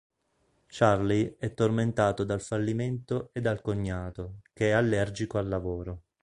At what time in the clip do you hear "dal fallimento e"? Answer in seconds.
2.23-3.39